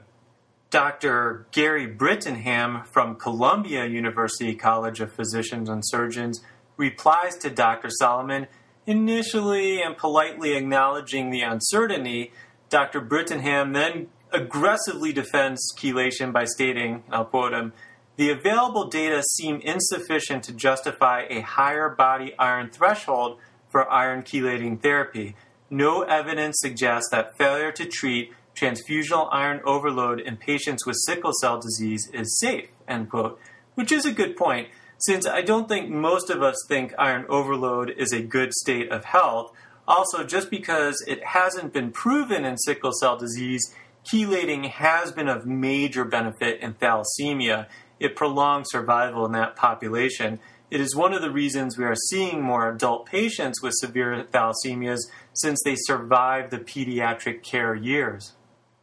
Dr. 0.71 1.45
Gary 1.51 1.87
Brittenham 1.87 2.83
from 2.83 3.15
Columbia 3.15 3.85
University 3.85 4.55
College 4.55 4.99
of 4.99 5.13
Physicians 5.13 5.69
and 5.69 5.81
Surgeons 5.85 6.43
replies 6.75 7.37
to 7.37 7.49
Dr. 7.49 7.89
Solomon, 7.89 8.47
initially 8.85 9.81
and 9.81 9.95
politely 9.95 10.55
acknowledging 10.55 11.29
the 11.29 11.41
uncertainty. 11.41 12.33
Dr. 12.69 12.99
Brittenham 12.99 13.73
then 13.73 14.09
aggressively 14.35 15.13
defends 15.13 15.73
chelation 15.77 16.33
by 16.33 16.43
stating, 16.45 17.03
I'll 17.09 17.25
quote 17.25 17.53
him, 17.53 17.73
the 18.17 18.29
available 18.29 18.87
data 18.87 19.23
seem 19.23 19.61
insufficient 19.61 20.43
to 20.43 20.53
justify 20.53 21.25
a 21.29 21.41
higher 21.41 21.89
body 21.89 22.33
iron 22.37 22.69
threshold 22.69 23.39
for 23.69 23.91
iron 23.91 24.23
chelating 24.23 24.81
therapy. 24.81 25.35
No 25.69 26.03
evidence 26.03 26.57
suggests 26.59 27.09
that 27.11 27.37
failure 27.37 27.71
to 27.73 27.85
treat 27.85 28.33
transfusional 28.55 29.27
iron 29.31 29.61
overload 29.65 30.19
in 30.19 30.37
patients 30.37 30.85
with 30.85 30.95
sickle 31.05 31.33
cell 31.41 31.59
disease 31.59 32.09
is 32.13 32.39
safe, 32.39 32.69
end 32.87 33.09
quote, 33.09 33.39
which 33.75 33.91
is 33.91 34.05
a 34.05 34.13
good 34.13 34.37
point, 34.37 34.69
since 34.97 35.27
I 35.27 35.41
don't 35.41 35.67
think 35.67 35.89
most 35.89 36.29
of 36.29 36.41
us 36.41 36.55
think 36.67 36.93
iron 36.97 37.25
overload 37.27 37.89
is 37.89 38.13
a 38.13 38.21
good 38.21 38.53
state 38.53 38.91
of 38.91 39.05
health. 39.05 39.51
Also, 39.87 40.23
just 40.23 40.49
because 40.49 41.03
it 41.05 41.23
hasn't 41.23 41.73
been 41.73 41.91
proven 41.91 42.45
in 42.45 42.57
sickle 42.57 42.93
cell 42.93 43.17
disease, 43.17 43.73
chelating 44.05 44.69
has 44.69 45.11
been 45.11 45.27
of 45.27 45.45
major 45.45 46.05
benefit 46.05 46.61
in 46.61 46.75
thalassemia. 46.75 47.67
It 47.99 48.15
prolongs 48.15 48.67
survival 48.69 49.25
in 49.25 49.31
that 49.33 49.55
population. 49.55 50.39
It 50.71 50.81
is 50.81 50.95
one 50.95 51.13
of 51.13 51.21
the 51.21 51.31
reasons 51.31 51.77
we 51.77 51.85
are 51.85 51.95
seeing 52.09 52.41
more 52.41 52.69
adult 52.69 53.05
patients 53.05 53.61
with 53.61 53.73
severe 53.75 54.25
thalassemias 54.31 54.99
since 55.33 55.59
they 55.63 55.75
survive 55.75 56.49
the 56.49 56.59
pediatric 56.59 57.43
care 57.43 57.75
years. 57.75 58.33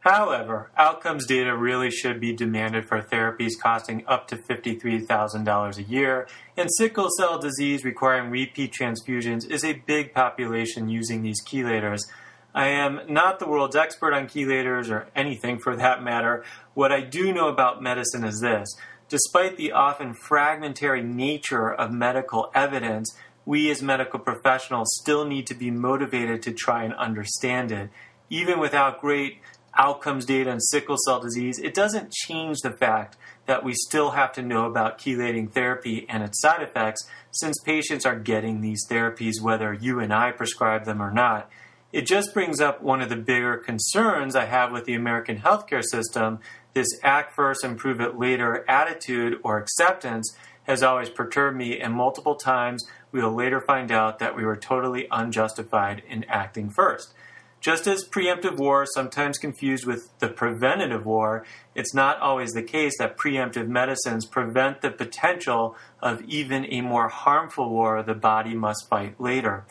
However, 0.03 0.69
outcomes 0.75 1.25
data 1.25 1.55
really 1.55 1.89
should 1.89 2.19
be 2.19 2.33
demanded 2.33 2.89
for 2.89 3.01
therapies 3.01 3.53
costing 3.61 4.03
up 4.05 4.27
to 4.27 4.35
$53,000 4.35 5.77
a 5.77 5.83
year, 5.83 6.27
and 6.57 6.69
sickle 6.73 7.07
cell 7.17 7.39
disease 7.39 7.85
requiring 7.85 8.29
repeat 8.29 8.73
transfusions 8.73 9.49
is 9.49 9.63
a 9.63 9.81
big 9.87 10.13
population 10.13 10.89
using 10.89 11.21
these 11.21 11.41
chelators. 11.45 12.01
I 12.53 12.67
am 12.67 13.01
not 13.07 13.39
the 13.39 13.47
world's 13.47 13.75
expert 13.75 14.13
on 14.13 14.27
chelators 14.27 14.91
or 14.91 15.07
anything 15.15 15.57
for 15.57 15.75
that 15.75 16.03
matter. 16.03 16.43
What 16.75 16.91
I 16.91 17.01
do 17.01 17.33
know 17.33 17.47
about 17.47 17.81
medicine 17.81 18.23
is 18.23 18.41
this. 18.41 18.69
Despite 19.09 19.57
the 19.57 19.71
often 19.71 20.13
fragmentary 20.13 21.01
nature 21.01 21.71
of 21.71 21.91
medical 21.91 22.51
evidence, 22.53 23.15
we 23.45 23.69
as 23.71 23.81
medical 23.81 24.19
professionals 24.19 24.87
still 25.01 25.25
need 25.25 25.47
to 25.47 25.55
be 25.55 25.71
motivated 25.71 26.41
to 26.43 26.53
try 26.53 26.83
and 26.83 26.93
understand 26.93 27.71
it. 27.71 27.89
Even 28.29 28.59
without 28.59 29.01
great 29.01 29.39
outcomes 29.75 30.25
data 30.25 30.51
on 30.51 30.59
sickle 30.59 30.97
cell 31.05 31.19
disease, 31.19 31.59
it 31.59 31.73
doesn't 31.73 32.11
change 32.11 32.59
the 32.59 32.71
fact 32.71 33.17
that 33.45 33.63
we 33.63 33.73
still 33.73 34.11
have 34.11 34.31
to 34.33 34.41
know 34.41 34.65
about 34.65 34.99
chelating 34.99 35.51
therapy 35.51 36.05
and 36.07 36.23
its 36.23 36.39
side 36.39 36.61
effects 36.61 37.07
since 37.31 37.59
patients 37.59 38.05
are 38.05 38.17
getting 38.17 38.61
these 38.61 38.87
therapies 38.87 39.41
whether 39.41 39.73
you 39.73 39.99
and 39.99 40.13
I 40.13 40.31
prescribe 40.31 40.85
them 40.85 41.01
or 41.01 41.11
not. 41.11 41.49
It 41.93 42.07
just 42.07 42.33
brings 42.33 42.59
up 42.59 42.81
one 42.81 43.01
of 43.01 43.09
the 43.09 43.15
bigger 43.15 43.55
concerns 43.55 44.35
I 44.35 44.45
have 44.45 44.71
with 44.71 44.85
the 44.85 44.95
American 44.95 45.37
healthcare 45.37 45.83
system. 45.83 46.39
This 46.73 46.87
act 47.03 47.35
first, 47.35 47.63
improve 47.63 48.01
it 48.01 48.17
later 48.17 48.65
attitude 48.67 49.39
or 49.43 49.59
acceptance 49.59 50.35
has 50.63 50.81
always 50.81 51.11
perturbed 51.11 51.55
me, 51.55 51.79
and 51.79 51.93
multiple 51.93 52.33
times 52.33 52.83
we 53.11 53.21
will 53.21 53.35
later 53.35 53.61
find 53.61 53.91
out 53.91 54.17
that 54.17 54.35
we 54.35 54.43
were 54.43 54.55
totally 54.55 55.07
unjustified 55.11 56.01
in 56.09 56.23
acting 56.23 56.71
first. 56.71 57.13
Just 57.61 57.85
as 57.85 58.03
preemptive 58.03 58.57
war 58.57 58.83
is 58.83 58.93
sometimes 58.95 59.37
confused 59.37 59.85
with 59.85 60.17
the 60.17 60.29
preventative 60.29 61.05
war, 61.05 61.45
it's 61.75 61.93
not 61.93 62.19
always 62.19 62.53
the 62.53 62.63
case 62.63 62.97
that 62.97 63.19
preemptive 63.19 63.67
medicines 63.67 64.25
prevent 64.25 64.81
the 64.81 64.89
potential 64.89 65.75
of 66.01 66.23
even 66.23 66.65
a 66.73 66.81
more 66.81 67.09
harmful 67.09 67.69
war 67.69 68.01
the 68.01 68.15
body 68.15 68.55
must 68.55 68.89
fight 68.89 69.21
later. 69.21 69.63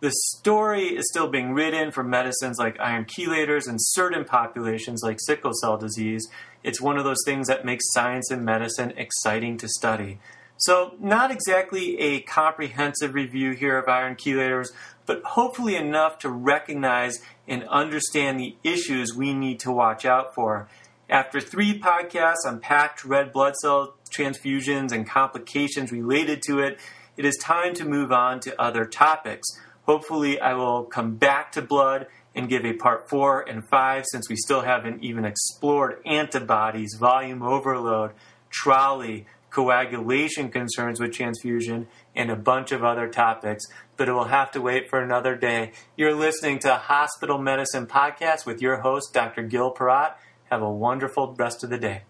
The 0.00 0.12
story 0.36 0.96
is 0.96 1.08
still 1.10 1.28
being 1.28 1.54
written 1.54 1.90
for 1.90 2.04
medicines 2.04 2.56
like 2.56 2.78
iron 2.78 3.04
chelators 3.04 3.66
and 3.66 3.78
certain 3.80 4.24
populations 4.24 5.02
like 5.02 5.18
sickle 5.20 5.50
cell 5.60 5.76
disease. 5.76 6.28
It's 6.62 6.80
one 6.80 6.98
of 6.98 7.04
those 7.04 7.24
things 7.24 7.48
that 7.48 7.64
makes 7.64 7.92
science 7.92 8.30
and 8.30 8.44
medicine 8.44 8.92
exciting 8.96 9.56
to 9.58 9.68
study. 9.68 10.20
So, 10.56 10.94
not 11.00 11.32
exactly 11.32 11.98
a 11.98 12.20
comprehensive 12.20 13.14
review 13.14 13.52
here 13.52 13.76
of 13.76 13.88
iron 13.88 14.14
chelators, 14.14 14.68
but 15.04 15.22
hopefully 15.24 15.74
enough 15.74 16.20
to 16.20 16.30
recognize 16.30 17.18
and 17.48 17.64
understand 17.64 18.38
the 18.38 18.56
issues 18.62 19.14
we 19.16 19.34
need 19.34 19.58
to 19.60 19.72
watch 19.72 20.04
out 20.04 20.32
for. 20.32 20.68
After 21.10 21.40
three 21.40 21.80
podcasts 21.80 22.46
on 22.46 22.60
packed 22.60 23.04
red 23.04 23.32
blood 23.32 23.56
cell 23.56 23.94
transfusions 24.10 24.92
and 24.92 25.08
complications 25.08 25.90
related 25.90 26.42
to 26.42 26.60
it, 26.60 26.78
it 27.16 27.24
is 27.24 27.36
time 27.36 27.74
to 27.74 27.84
move 27.84 28.12
on 28.12 28.38
to 28.40 28.60
other 28.60 28.84
topics. 28.84 29.48
Hopefully, 29.88 30.38
I 30.38 30.52
will 30.52 30.84
come 30.84 31.14
back 31.14 31.50
to 31.52 31.62
blood 31.62 32.08
and 32.34 32.46
give 32.46 32.66
a 32.66 32.74
part 32.74 33.08
four 33.08 33.40
and 33.40 33.66
five 33.66 34.04
since 34.12 34.28
we 34.28 34.36
still 34.36 34.60
haven't 34.60 35.02
even 35.02 35.24
explored 35.24 36.02
antibodies, 36.04 36.94
volume 37.00 37.42
overload, 37.42 38.10
TRALI, 38.50 39.24
coagulation 39.48 40.50
concerns 40.50 41.00
with 41.00 41.14
transfusion, 41.14 41.86
and 42.14 42.30
a 42.30 42.36
bunch 42.36 42.70
of 42.70 42.84
other 42.84 43.08
topics, 43.08 43.64
but 43.96 44.10
it 44.10 44.12
will 44.12 44.24
have 44.24 44.50
to 44.50 44.60
wait 44.60 44.90
for 44.90 45.00
another 45.00 45.34
day. 45.34 45.72
You're 45.96 46.14
listening 46.14 46.58
to 46.60 46.74
Hospital 46.74 47.38
Medicine 47.38 47.86
Podcast 47.86 48.44
with 48.44 48.60
your 48.60 48.82
host, 48.82 49.14
Dr. 49.14 49.42
Gil 49.42 49.72
Parat. 49.72 50.16
Have 50.50 50.60
a 50.60 50.70
wonderful 50.70 51.34
rest 51.38 51.64
of 51.64 51.70
the 51.70 51.78
day. 51.78 52.02